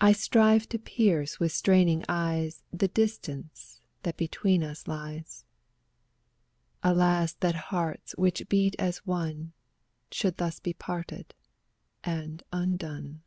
I 0.00 0.12
strive 0.12 0.70
to 0.70 0.78
pierce 0.78 1.38
with 1.38 1.52
straining 1.52 2.02
eyes 2.08 2.62
The 2.72 2.88
distance 2.88 3.78
that 4.02 4.16
between 4.16 4.62
us 4.62 4.88
lies. 4.88 5.44
Alas 6.82 7.34
that 7.40 7.54
hearts 7.68 8.12
which 8.12 8.48
beat 8.48 8.74
as 8.78 9.04
one 9.06 9.52
Should 10.10 10.38
thus 10.38 10.60
be 10.60 10.72
parted 10.72 11.34
and 12.02 12.42
undone! 12.54 13.20